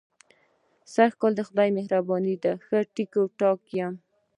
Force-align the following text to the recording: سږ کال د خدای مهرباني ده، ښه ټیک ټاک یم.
سږ 0.93 1.11
کال 1.19 1.33
د 1.37 1.41
خدای 1.47 1.69
مهرباني 1.77 2.35
ده، 2.43 2.51
ښه 2.65 2.77
ټیک 2.93 3.13
ټاک 3.39 3.59
یم. 3.77 3.93